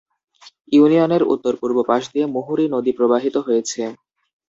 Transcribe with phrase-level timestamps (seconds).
[0.71, 3.81] ইউনিয়নের উত্তর-পূর্ব পাশ দিয়ে মুহুরী নদী প্রবাহিত হয়েছে।